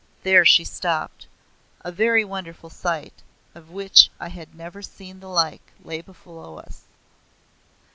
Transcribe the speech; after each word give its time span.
There 0.23 0.45
she 0.45 0.63
stopped. 0.63 1.27
A 1.81 1.91
very 1.91 2.25
wonderful 2.25 2.71
sight, 2.71 3.21
of 3.53 3.69
which 3.69 4.09
I 4.19 4.29
had 4.29 4.55
never 4.55 4.81
seen 4.81 5.19
the 5.19 5.29
like, 5.29 5.73
lay 5.83 6.01
below 6.01 6.57
us. 6.57 6.85